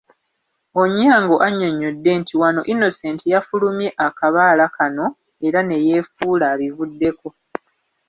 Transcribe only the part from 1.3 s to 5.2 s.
annyonnyodde nti wano Innocent yafulumye akabaala kano